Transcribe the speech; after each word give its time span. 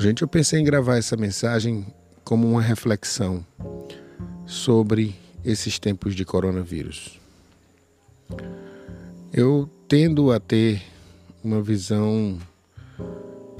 Gente, 0.00 0.22
eu 0.22 0.28
pensei 0.28 0.60
em 0.60 0.64
gravar 0.64 0.96
essa 0.96 1.16
mensagem 1.16 1.84
como 2.22 2.48
uma 2.48 2.62
reflexão 2.62 3.44
sobre 4.46 5.16
esses 5.44 5.76
tempos 5.76 6.14
de 6.14 6.24
coronavírus. 6.24 7.18
Eu 9.32 9.68
tendo 9.88 10.30
a 10.30 10.38
ter 10.38 10.80
uma 11.42 11.60
visão 11.60 12.38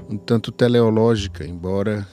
um 0.09 0.17
tanto 0.17 0.49
teleológica, 0.49 1.45
embora 1.45 2.07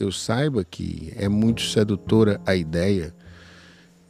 eu 0.00 0.10
saiba 0.10 0.64
que 0.64 1.12
é 1.14 1.28
muito 1.28 1.60
sedutora 1.60 2.40
a 2.46 2.56
ideia 2.56 3.14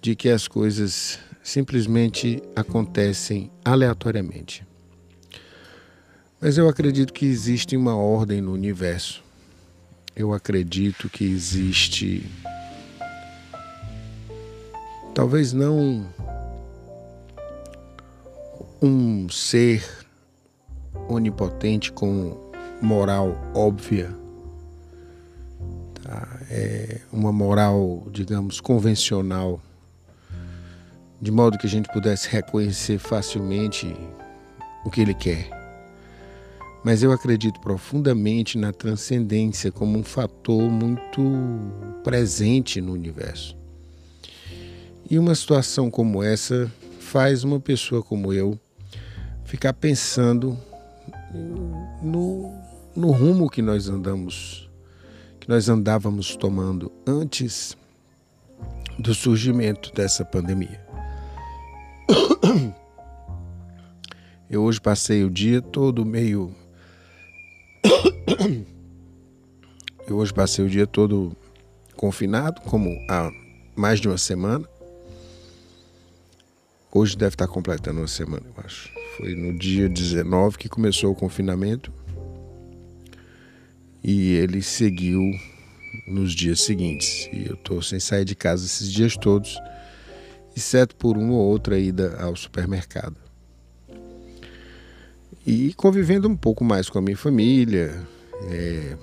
de 0.00 0.14
que 0.14 0.28
as 0.28 0.46
coisas 0.46 1.18
simplesmente 1.42 2.40
acontecem 2.54 3.50
aleatoriamente. 3.64 4.64
Mas 6.40 6.56
eu 6.56 6.68
acredito 6.68 7.12
que 7.12 7.26
existe 7.26 7.76
uma 7.76 7.96
ordem 7.96 8.40
no 8.40 8.52
universo. 8.52 9.25
Eu 10.16 10.32
acredito 10.32 11.10
que 11.10 11.24
existe. 11.24 12.26
Talvez 15.14 15.52
não 15.52 16.06
um 18.80 19.28
ser 19.28 19.84
onipotente 21.06 21.92
com 21.92 22.50
moral 22.80 23.36
óbvia, 23.54 24.10
tá? 26.02 26.40
é 26.50 27.00
uma 27.12 27.30
moral, 27.30 28.06
digamos, 28.10 28.58
convencional, 28.58 29.60
de 31.20 31.30
modo 31.30 31.58
que 31.58 31.66
a 31.66 31.70
gente 31.70 31.92
pudesse 31.92 32.28
reconhecer 32.28 32.98
facilmente 32.98 33.94
o 34.82 34.90
que 34.90 35.02
ele 35.02 35.14
quer. 35.14 35.55
Mas 36.86 37.02
eu 37.02 37.10
acredito 37.10 37.58
profundamente 37.58 38.56
na 38.56 38.72
transcendência 38.72 39.72
como 39.72 39.98
um 39.98 40.04
fator 40.04 40.70
muito 40.70 41.20
presente 42.04 42.80
no 42.80 42.92
universo. 42.92 43.56
E 45.10 45.18
uma 45.18 45.34
situação 45.34 45.90
como 45.90 46.22
essa 46.22 46.70
faz 47.00 47.42
uma 47.42 47.58
pessoa 47.58 48.04
como 48.04 48.32
eu 48.32 48.56
ficar 49.44 49.72
pensando 49.72 50.56
no, 52.00 52.54
no 52.94 53.10
rumo 53.10 53.50
que 53.50 53.60
nós 53.60 53.88
andamos, 53.88 54.70
que 55.40 55.48
nós 55.48 55.68
andávamos 55.68 56.36
tomando 56.36 56.92
antes 57.04 57.76
do 58.96 59.12
surgimento 59.12 59.92
dessa 59.92 60.24
pandemia. 60.24 60.80
Eu 64.48 64.62
hoje 64.62 64.80
passei 64.80 65.24
o 65.24 65.28
dia 65.28 65.60
todo 65.60 66.06
meio. 66.06 66.54
Eu 70.08 70.18
hoje 70.18 70.32
passei 70.32 70.64
o 70.64 70.68
dia 70.70 70.86
todo 70.86 71.36
confinado, 71.96 72.60
como 72.60 72.90
há 73.10 73.32
mais 73.74 74.00
de 74.00 74.06
uma 74.06 74.16
semana. 74.16 74.68
Hoje 76.92 77.16
deve 77.16 77.34
estar 77.34 77.48
completando 77.48 78.00
uma 78.00 78.06
semana, 78.06 78.44
eu 78.46 78.64
acho. 78.64 78.88
Foi 79.16 79.34
no 79.34 79.58
dia 79.58 79.88
19 79.88 80.58
que 80.58 80.68
começou 80.68 81.10
o 81.10 81.14
confinamento 81.14 81.92
e 84.02 84.34
ele 84.34 84.62
seguiu 84.62 85.20
nos 86.06 86.32
dias 86.32 86.60
seguintes. 86.60 87.28
E 87.32 87.48
eu 87.48 87.54
estou 87.54 87.82
sem 87.82 87.98
sair 87.98 88.24
de 88.24 88.36
casa 88.36 88.64
esses 88.64 88.90
dias 88.92 89.16
todos, 89.16 89.58
exceto 90.56 90.94
por 90.94 91.16
uma 91.16 91.34
ou 91.34 91.46
outra 91.48 91.80
ida 91.80 92.16
ao 92.20 92.36
supermercado. 92.36 93.16
E 95.44 95.74
convivendo 95.74 96.28
um 96.28 96.36
pouco 96.36 96.64
mais 96.64 96.88
com 96.88 96.98
a 96.98 97.02
minha 97.02 97.16
família, 97.16 98.00
é, 98.48 98.96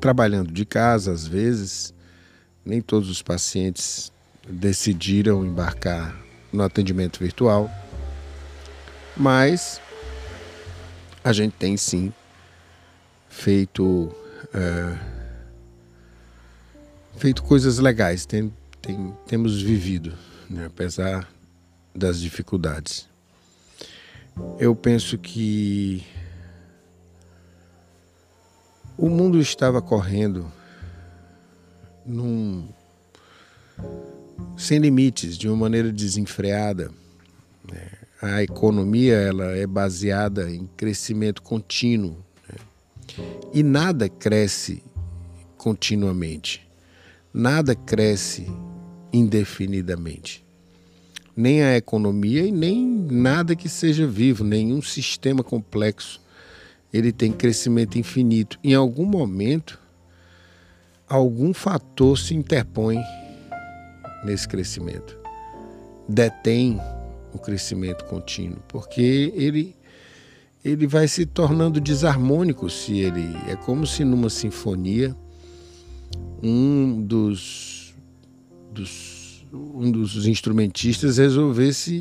trabalhando 0.00 0.52
de 0.52 0.64
casa 0.64 1.12
às 1.12 1.26
vezes. 1.26 1.94
Nem 2.64 2.80
todos 2.80 3.08
os 3.08 3.22
pacientes 3.22 4.12
decidiram 4.48 5.44
embarcar 5.44 6.16
no 6.52 6.62
atendimento 6.62 7.18
virtual. 7.18 7.70
Mas 9.16 9.80
a 11.24 11.32
gente 11.32 11.52
tem 11.52 11.76
sim 11.76 12.12
feito 13.28 14.14
é, 14.54 14.98
feito 17.18 17.42
coisas 17.42 17.78
legais, 17.78 18.24
tem, 18.24 18.52
tem, 18.80 19.14
temos 19.26 19.60
vivido, 19.60 20.14
né, 20.48 20.66
apesar 20.66 21.28
das 21.94 22.20
dificuldades. 22.20 23.08
Eu 24.58 24.74
penso 24.74 25.18
que 25.18 26.06
o 28.98 29.08
mundo 29.08 29.40
estava 29.40 29.80
correndo 29.80 30.52
num 32.04 32.68
sem 34.56 34.78
limites, 34.78 35.38
de 35.38 35.48
uma 35.48 35.56
maneira 35.56 35.90
desenfreada. 35.92 36.90
Né? 37.70 37.98
a 38.20 38.42
economia 38.42 39.14
ela 39.14 39.56
é 39.56 39.66
baseada 39.66 40.50
em 40.50 40.66
crescimento 40.76 41.40
contínuo 41.40 42.16
né? 42.48 43.24
e 43.54 43.62
nada 43.62 44.08
cresce 44.08 44.82
continuamente, 45.56 46.66
nada 47.32 47.74
cresce 47.74 48.46
indefinidamente. 49.12 50.44
Nem 51.36 51.62
a 51.62 51.76
economia 51.76 52.44
e 52.44 52.50
nem 52.50 52.84
nada 52.84 53.54
que 53.54 53.68
seja 53.68 54.04
vivo, 54.08 54.42
nenhum 54.42 54.82
sistema 54.82 55.44
complexo, 55.44 56.20
ele 56.92 57.12
tem 57.12 57.32
crescimento 57.32 57.98
infinito. 57.98 58.58
Em 58.62 58.74
algum 58.74 59.04
momento, 59.04 59.78
algum 61.08 61.52
fator 61.52 62.18
se 62.18 62.34
interpõe 62.34 63.00
nesse 64.24 64.48
crescimento, 64.48 65.18
detém 66.08 66.80
o 67.32 67.38
crescimento 67.38 68.04
contínuo, 68.04 68.62
porque 68.68 69.32
ele 69.34 69.76
ele 70.64 70.88
vai 70.88 71.06
se 71.06 71.24
tornando 71.24 71.80
desarmônico 71.80 72.68
se 72.68 72.98
ele 72.98 73.36
é 73.46 73.54
como 73.54 73.86
se 73.86 74.04
numa 74.04 74.28
sinfonia 74.28 75.16
um 76.42 77.00
dos, 77.00 77.94
dos 78.72 79.46
um 79.52 79.90
dos 79.90 80.26
instrumentistas 80.26 81.18
resolvesse 81.18 82.00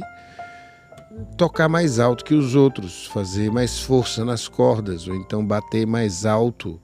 tocar 1.38 1.68
mais 1.68 2.00
alto 2.00 2.24
que 2.24 2.34
os 2.34 2.56
outros, 2.56 3.06
fazer 3.08 3.52
mais 3.52 3.80
força 3.80 4.24
nas 4.26 4.48
cordas 4.48 5.08
ou 5.08 5.16
então 5.16 5.46
bater 5.46 5.86
mais 5.86 6.26
alto 6.26 6.80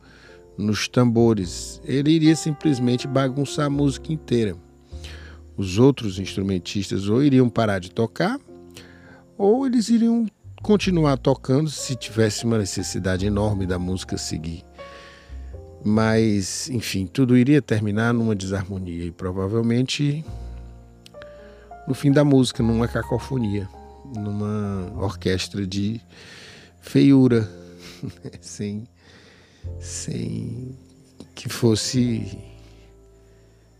nos 0.57 0.87
tambores. 0.87 1.81
Ele 1.85 2.11
iria 2.11 2.35
simplesmente 2.35 3.07
bagunçar 3.07 3.65
a 3.65 3.69
música 3.69 4.11
inteira 4.11 4.55
os 5.57 5.77
outros 5.77 6.19
instrumentistas 6.19 7.07
ou 7.07 7.23
iriam 7.23 7.49
parar 7.49 7.79
de 7.79 7.91
tocar, 7.91 8.39
ou 9.37 9.65
eles 9.65 9.89
iriam 9.89 10.25
continuar 10.61 11.17
tocando 11.17 11.69
se 11.69 11.95
tivesse 11.95 12.45
uma 12.45 12.57
necessidade 12.57 13.25
enorme 13.25 13.65
da 13.65 13.77
música 13.77 14.17
seguir. 14.17 14.63
Mas, 15.83 16.69
enfim, 16.69 17.05
tudo 17.05 17.37
iria 17.37 17.61
terminar 17.61 18.13
numa 18.13 18.33
desarmonia 18.33 19.05
e 19.05 19.11
provavelmente 19.11 20.23
no 21.85 21.93
fim 21.93 22.11
da 22.11 22.23
música, 22.23 22.63
numa 22.63 22.87
cacofonia, 22.87 23.67
numa 24.13 24.91
orquestra 24.97 25.65
de 25.65 25.99
feiura, 26.79 27.49
sem, 28.41 28.87
sem 29.79 30.77
que 31.33 31.49
fosse 31.49 32.37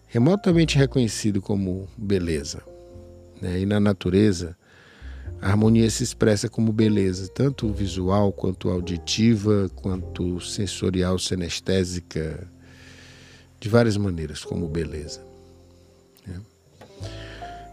remotamente 0.08 0.78
reconhecido 0.78 1.42
como 1.42 1.88
beleza. 1.98 2.64
Né? 3.42 3.62
E 3.62 3.66
na 3.66 3.80
natureza, 3.80 4.56
a 5.42 5.50
harmonia 5.50 5.90
se 5.90 6.04
expressa 6.04 6.48
como 6.48 6.72
beleza, 6.72 7.28
tanto 7.28 7.72
visual 7.72 8.32
quanto 8.32 8.70
auditiva, 8.70 9.70
quanto 9.76 10.40
sensorial, 10.40 11.20
senestésica, 11.20 12.48
de 13.60 13.70
várias 13.70 13.98
maneiras, 13.98 14.44
como 14.44 14.68
beleza. 14.68 15.33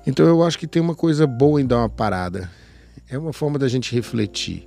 Então 0.07 0.27
eu 0.27 0.43
acho 0.43 0.59
que 0.59 0.67
tem 0.67 0.81
uma 0.81 0.95
coisa 0.95 1.27
boa 1.27 1.61
em 1.61 1.67
dar 1.67 1.79
uma 1.79 1.89
parada. 1.89 2.51
É 3.09 3.19
uma 3.19 3.33
forma 3.33 3.59
da 3.59 3.69
gente 3.69 3.95
refletir. 3.95 4.67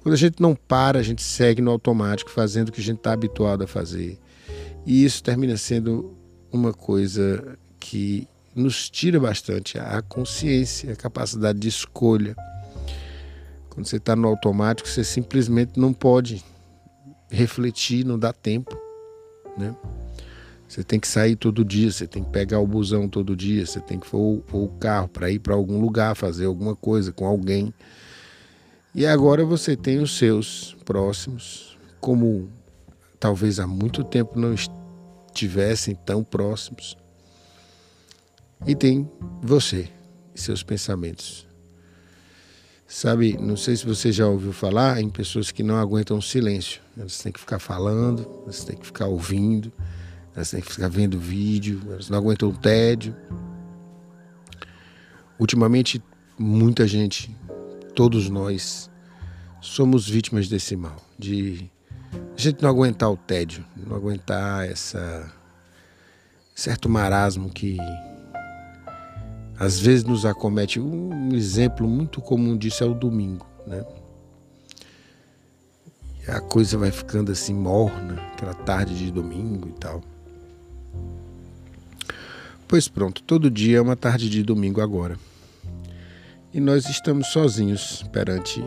Quando 0.00 0.14
a 0.14 0.18
gente 0.18 0.40
não 0.40 0.54
para, 0.54 0.98
a 0.98 1.02
gente 1.02 1.22
segue 1.22 1.62
no 1.62 1.70
automático, 1.70 2.30
fazendo 2.30 2.68
o 2.68 2.72
que 2.72 2.80
a 2.80 2.84
gente 2.84 2.98
está 2.98 3.12
habituado 3.12 3.62
a 3.62 3.66
fazer. 3.66 4.18
E 4.84 5.04
isso 5.04 5.22
termina 5.22 5.56
sendo 5.56 6.16
uma 6.50 6.72
coisa 6.72 7.56
que 7.78 8.28
nos 8.54 8.90
tira 8.90 9.18
bastante 9.18 9.78
a 9.78 10.02
consciência, 10.02 10.92
a 10.92 10.96
capacidade 10.96 11.58
de 11.58 11.68
escolha. 11.68 12.36
Quando 13.70 13.86
você 13.86 13.96
está 13.96 14.14
no 14.14 14.28
automático, 14.28 14.88
você 14.88 15.02
simplesmente 15.02 15.78
não 15.78 15.92
pode 15.92 16.44
refletir, 17.30 18.04
não 18.04 18.18
dá 18.18 18.32
tempo, 18.32 18.76
né? 19.56 19.74
Você 20.72 20.82
tem 20.82 20.98
que 20.98 21.06
sair 21.06 21.36
todo 21.36 21.62
dia, 21.66 21.92
você 21.92 22.06
tem 22.06 22.24
que 22.24 22.30
pegar 22.30 22.58
o 22.58 22.66
busão 22.66 23.06
todo 23.06 23.36
dia, 23.36 23.66
você 23.66 23.78
tem 23.78 24.00
que 24.00 24.06
ou, 24.16 24.42
o 24.50 24.68
carro 24.80 25.06
para 25.06 25.30
ir 25.30 25.38
para 25.38 25.52
algum 25.52 25.78
lugar, 25.78 26.16
fazer 26.16 26.46
alguma 26.46 26.74
coisa 26.74 27.12
com 27.12 27.26
alguém. 27.26 27.74
E 28.94 29.04
agora 29.04 29.44
você 29.44 29.76
tem 29.76 29.98
os 29.98 30.16
seus 30.16 30.74
próximos, 30.82 31.76
como 32.00 32.48
talvez 33.20 33.60
há 33.60 33.66
muito 33.66 34.02
tempo 34.02 34.40
não 34.40 34.54
estivessem 34.54 35.94
tão 35.94 36.24
próximos. 36.24 36.96
E 38.66 38.74
tem 38.74 39.06
você 39.42 39.90
e 40.34 40.40
seus 40.40 40.62
pensamentos. 40.62 41.46
Sabe, 42.88 43.36
não 43.38 43.58
sei 43.58 43.76
se 43.76 43.84
você 43.84 44.10
já 44.10 44.26
ouviu 44.26 44.54
falar 44.54 45.02
em 45.02 45.10
pessoas 45.10 45.50
que 45.50 45.62
não 45.62 45.76
aguentam 45.76 46.16
o 46.16 46.22
silêncio. 46.22 46.80
Elas 46.96 47.18
têm 47.18 47.30
que 47.30 47.40
ficar 47.40 47.58
falando, 47.58 48.26
elas 48.44 48.64
têm 48.64 48.78
que 48.78 48.86
ficar 48.86 49.04
ouvindo, 49.04 49.70
elas 50.34 50.50
têm 50.50 50.60
que 50.60 50.72
ficar 50.72 50.88
vendo 50.88 51.18
vídeo, 51.18 51.80
elas 51.90 52.08
não 52.08 52.18
aguentam 52.18 52.48
o 52.48 52.56
tédio. 52.56 53.14
Ultimamente, 55.38 56.02
muita 56.38 56.86
gente, 56.86 57.34
todos 57.94 58.28
nós, 58.28 58.90
somos 59.60 60.08
vítimas 60.08 60.48
desse 60.48 60.76
mal, 60.76 60.96
de 61.18 61.70
a 62.36 62.40
gente 62.40 62.62
não 62.62 62.70
aguentar 62.70 63.10
o 63.10 63.16
tédio, 63.16 63.64
não 63.76 63.96
aguentar 63.96 64.68
essa 64.68 65.32
certo 66.54 66.88
marasmo 66.88 67.50
que 67.50 67.78
às 69.58 69.78
vezes 69.78 70.04
nos 70.04 70.26
acomete. 70.26 70.80
Um 70.80 71.34
exemplo 71.34 71.86
muito 71.86 72.20
comum 72.20 72.56
disso 72.56 72.82
é 72.82 72.86
o 72.86 72.94
domingo, 72.94 73.46
né? 73.66 73.84
E 76.26 76.30
a 76.30 76.40
coisa 76.40 76.78
vai 76.78 76.90
ficando 76.90 77.32
assim 77.32 77.54
morna, 77.54 78.14
aquela 78.32 78.54
tarde 78.54 78.96
de 78.96 79.10
domingo 79.10 79.68
e 79.68 79.72
tal. 79.72 80.02
Pois 82.72 82.88
pronto, 82.88 83.22
todo 83.24 83.50
dia 83.50 83.76
é 83.76 83.80
uma 83.82 83.94
tarde 83.94 84.30
de 84.30 84.42
domingo 84.42 84.80
agora. 84.80 85.18
E 86.54 86.58
nós 86.58 86.88
estamos 86.88 87.26
sozinhos 87.26 88.02
perante 88.10 88.64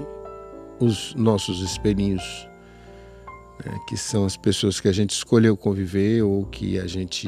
os 0.79 1.15
nossos 1.15 1.59
espelhinhos, 1.63 2.21
né, 3.65 3.75
que 3.87 3.97
são 3.97 4.23
as 4.23 4.37
pessoas 4.37 4.79
que 4.79 4.87
a 4.87 4.91
gente 4.91 5.09
escolheu 5.09 5.57
conviver 5.57 6.21
ou 6.21 6.45
que 6.45 6.77
a 6.77 6.85
gente 6.85 7.27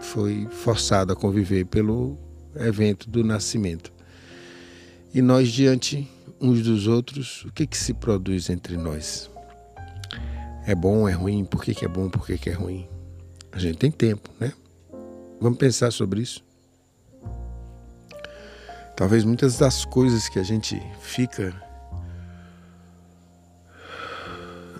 foi 0.00 0.48
forçado 0.50 1.12
a 1.12 1.14
conviver 1.14 1.66
pelo 1.66 2.18
evento 2.56 3.08
do 3.08 3.22
nascimento. 3.22 3.92
E 5.14 5.22
nós, 5.22 5.50
diante 5.50 6.10
uns 6.40 6.64
dos 6.64 6.88
outros, 6.88 7.44
o 7.44 7.52
que, 7.52 7.64
que 7.64 7.78
se 7.78 7.94
produz 7.94 8.50
entre 8.50 8.76
nós? 8.76 9.30
É 10.66 10.74
bom, 10.74 11.08
é 11.08 11.12
ruim? 11.12 11.44
Por 11.44 11.62
que, 11.62 11.72
que 11.72 11.84
é 11.84 11.88
bom, 11.88 12.10
por 12.10 12.26
que, 12.26 12.36
que 12.38 12.50
é 12.50 12.54
ruim? 12.54 12.88
A 13.52 13.58
gente 13.60 13.78
tem 13.78 13.92
tempo, 13.92 14.28
né? 14.40 14.52
Vamos 15.42 15.58
pensar 15.58 15.90
sobre 15.90 16.22
isso. 16.22 16.44
Talvez 18.96 19.24
muitas 19.24 19.58
das 19.58 19.84
coisas 19.84 20.28
que 20.28 20.38
a 20.38 20.42
gente 20.44 20.80
fica 21.00 21.52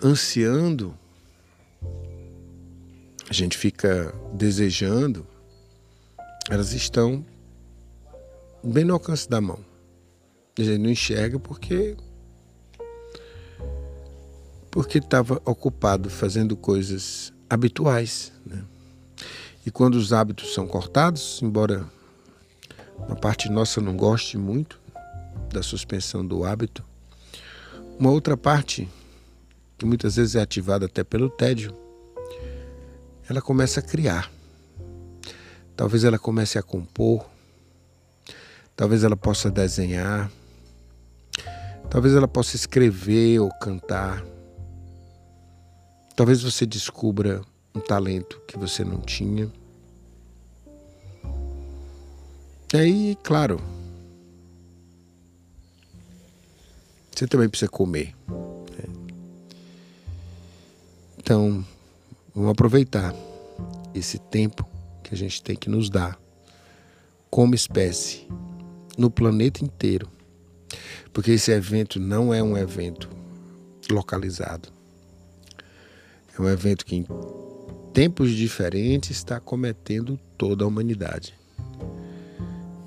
ansiando, 0.00 0.96
a 3.28 3.32
gente 3.32 3.58
fica 3.58 4.14
desejando, 4.34 5.26
elas 6.48 6.72
estão 6.72 7.26
bem 8.62 8.84
no 8.84 8.94
alcance 8.94 9.28
da 9.28 9.40
mão. 9.40 9.58
A 10.56 10.62
gente 10.62 10.78
não 10.78 10.90
enxerga 10.90 11.40
porque 11.40 11.96
porque 14.70 14.98
estava 14.98 15.42
ocupado 15.44 16.08
fazendo 16.08 16.56
coisas 16.56 17.32
habituais. 17.50 18.32
Né? 18.46 18.64
E 19.64 19.70
quando 19.70 19.94
os 19.94 20.12
hábitos 20.12 20.54
são 20.54 20.66
cortados, 20.66 21.40
embora 21.42 21.86
uma 22.98 23.16
parte 23.16 23.48
nossa 23.48 23.80
não 23.80 23.96
goste 23.96 24.36
muito 24.36 24.80
da 25.52 25.62
suspensão 25.62 26.26
do 26.26 26.44
hábito, 26.44 26.84
uma 27.98 28.10
outra 28.10 28.36
parte, 28.36 28.88
que 29.78 29.84
muitas 29.84 30.16
vezes 30.16 30.34
é 30.34 30.40
ativada 30.40 30.86
até 30.86 31.04
pelo 31.04 31.30
tédio, 31.30 31.74
ela 33.28 33.40
começa 33.40 33.80
a 33.80 33.82
criar. 33.82 34.30
Talvez 35.76 36.04
ela 36.04 36.18
comece 36.18 36.58
a 36.58 36.62
compor, 36.62 37.24
Talvez 38.74 39.04
ela 39.04 39.16
possa 39.16 39.50
desenhar. 39.50 40.30
Talvez 41.90 42.14
ela 42.14 42.26
possa 42.26 42.56
escrever 42.56 43.38
ou 43.38 43.50
cantar. 43.60 44.24
Talvez 46.16 46.42
você 46.42 46.64
descubra 46.64 47.42
um 47.74 47.80
talento 47.80 48.40
que 48.46 48.58
você 48.58 48.84
não 48.84 49.00
tinha. 49.00 49.50
E 52.72 52.76
aí, 52.76 53.18
claro, 53.22 53.60
você 57.14 57.26
também 57.26 57.48
precisa 57.48 57.70
comer. 57.70 58.14
Né? 58.28 58.84
Então, 61.18 61.64
vamos 62.34 62.50
aproveitar 62.50 63.14
esse 63.94 64.18
tempo 64.18 64.66
que 65.02 65.14
a 65.14 65.16
gente 65.16 65.42
tem 65.42 65.54
que 65.54 65.68
nos 65.68 65.90
dar 65.90 66.18
como 67.30 67.54
espécie 67.54 68.26
no 68.96 69.10
planeta 69.10 69.64
inteiro. 69.64 70.10
Porque 71.12 71.32
esse 71.32 71.52
evento 71.52 72.00
não 72.00 72.32
é 72.32 72.42
um 72.42 72.56
evento 72.56 73.08
localizado. 73.90 74.72
É 76.38 76.40
um 76.40 76.48
evento 76.48 76.86
que, 76.86 76.96
em 76.96 77.06
tempos 77.92 78.30
diferentes, 78.30 79.10
está 79.10 79.38
cometendo 79.38 80.18
toda 80.38 80.64
a 80.64 80.66
humanidade. 80.66 81.34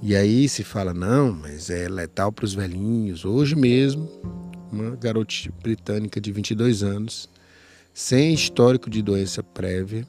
E 0.01 0.15
aí 0.15 0.49
se 0.49 0.63
fala, 0.63 0.93
não, 0.93 1.31
mas 1.31 1.69
é 1.69 1.87
letal 1.87 2.31
para 2.31 2.45
os 2.45 2.53
velhinhos. 2.53 3.23
Hoje 3.23 3.55
mesmo, 3.55 4.09
uma 4.71 4.95
garota 4.95 5.33
britânica 5.61 6.19
de 6.19 6.31
22 6.31 6.81
anos, 6.81 7.29
sem 7.93 8.33
histórico 8.33 8.89
de 8.89 9.01
doença 9.01 9.43
prévia, 9.43 10.07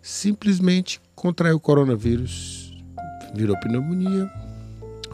simplesmente 0.00 1.00
contraiu 1.14 1.56
o 1.56 1.60
coronavírus, 1.60 2.76
virou 3.34 3.58
pneumonia, 3.60 4.28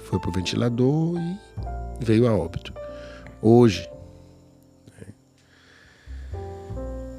foi 0.04 0.18
para 0.18 0.30
o 0.30 0.32
ventilador 0.32 1.18
e 1.18 2.04
veio 2.04 2.26
a 2.26 2.32
óbito. 2.32 2.72
Hoje. 3.42 3.88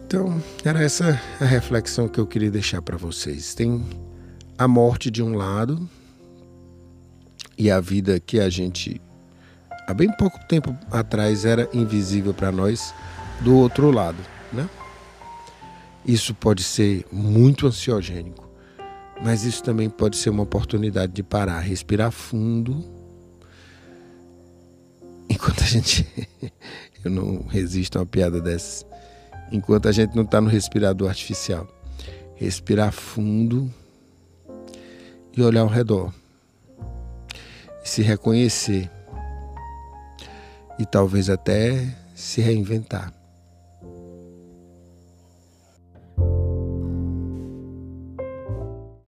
Então, 0.10 0.42
era 0.66 0.82
essa 0.82 1.22
a 1.40 1.46
reflexão 1.46 2.08
que 2.08 2.20
eu 2.20 2.26
queria 2.26 2.50
deixar 2.50 2.82
para 2.82 2.98
vocês. 2.98 3.54
Tem 3.54 3.86
a 4.58 4.68
morte 4.68 5.12
de 5.12 5.22
um 5.22 5.36
lado 5.36 5.88
e 7.56 7.70
a 7.70 7.80
vida 7.80 8.20
que 8.20 8.40
a 8.40 8.50
gente, 8.50 9.00
há 9.88 9.94
bem 9.94 10.12
pouco 10.18 10.40
tempo 10.48 10.76
atrás, 10.90 11.46
era 11.46 11.70
invisível 11.72 12.33
para 12.33 12.52
nós, 12.52 12.92
do 13.42 13.56
outro 13.56 13.92
lado. 13.92 14.18
Né? 14.52 14.68
Isso 16.04 16.33
pode 16.33 16.64
ser 16.64 17.06
muito 17.12 17.68
ansiogênico 17.68 18.50
mas 19.22 19.44
isso 19.44 19.62
também 19.62 19.90
pode 19.90 20.18
ser 20.18 20.30
uma 20.30 20.44
oportunidade 20.44 21.12
de 21.12 21.22
parar, 21.22 21.60
respirar 21.60 22.12
fundo. 22.12 22.83
Enquanto 25.30 25.62
a 25.62 25.68
gente. 25.68 26.07
Eu 27.04 27.12
não 27.12 27.44
resisto 27.44 27.98
a 27.98 28.02
uma 28.02 28.06
piada 28.06 28.42
dessas. 28.42 28.86
Enquanto 29.52 29.88
a 29.88 29.92
gente 29.92 30.16
não 30.16 30.24
está 30.24 30.40
no 30.40 30.50
respirador 30.50 31.10
artificial. 31.10 31.68
Respirar 32.36 32.92
fundo 32.92 33.72
e 35.36 35.42
olhar 35.42 35.62
ao 35.62 35.68
redor. 35.68 36.14
E 37.84 37.90
se 37.90 38.02
reconhecer. 38.02 38.90
E 40.78 40.86
talvez 40.86 41.30
até 41.30 41.96
se 42.16 42.42
reinventar. 42.42 43.19